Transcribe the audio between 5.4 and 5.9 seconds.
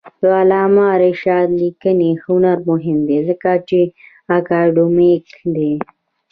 دی.